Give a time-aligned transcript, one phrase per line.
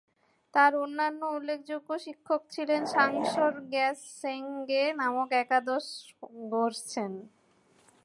[0.53, 5.85] তার অন্যান্য উল্লেখযোগ্য শিক্ষক ছিলেন সাংস-র্গ্যাস-সেং-গে নামক একাদশ
[6.41, 7.11] ঙ্গোর-ছেন।